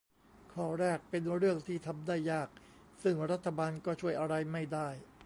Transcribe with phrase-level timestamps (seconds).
[0.53, 2.49] ข้อแรกเป็นเรื่องที่ทำได้ยาก
[3.03, 4.89] ซึ่งรัฐบาลก็ช่วยอะไรไม่ได้